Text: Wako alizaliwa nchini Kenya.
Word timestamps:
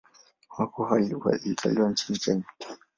Wako 0.57 0.87
alizaliwa 0.87 1.89
nchini 1.89 2.19
Kenya. 2.19 2.43